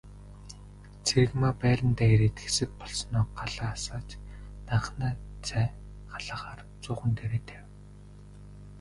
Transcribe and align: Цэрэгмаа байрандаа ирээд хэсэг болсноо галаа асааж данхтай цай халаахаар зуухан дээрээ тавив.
Цэрэгмаа 1.05 1.53
байрандаа 1.61 2.09
ирээд 2.13 2.37
хэсэг 2.43 2.69
болсноо 2.81 3.25
галаа 3.39 3.69
асааж 3.75 4.09
данхтай 4.67 5.13
цай 5.47 5.65
халаахаар 6.11 6.59
зуухан 6.83 7.11
дээрээ 7.17 7.43
тавив. 7.47 7.69